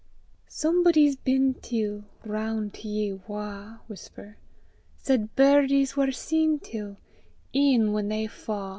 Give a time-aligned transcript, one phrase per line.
[0.49, 4.35] Somebody's been till Roun to ye wha (whisper)
[4.97, 6.97] Said birdies war seen till
[7.53, 8.69] E'en whan they fa'!